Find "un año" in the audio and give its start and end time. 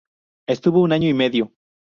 0.81-1.07